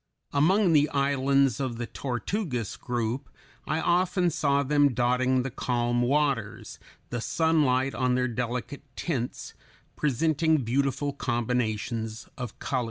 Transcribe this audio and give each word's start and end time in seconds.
Among 0.33 0.73
the 0.73 0.89
islands 0.89 1.59
of 1.59 1.77
the 1.77 1.85
Tortugas 1.85 2.75
group 2.75 3.29
I 3.67 3.79
often 3.79 4.31
saw 4.31 4.63
them 4.63 4.95
dotting 4.95 5.43
the 5.43 5.51
calm 5.51 6.01
waters, 6.01 6.79
the 7.11 7.21
sunlight 7.21 7.93
on 7.93 8.15
their 8.15 8.27
delicate 8.27 8.81
tints 8.95 9.53
presenting 9.95 10.63
beautiful 10.63 11.13
combinations 11.13 12.27
of 12.35 12.57
colors. 12.57 12.79